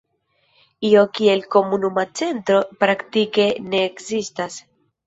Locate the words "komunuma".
1.57-2.07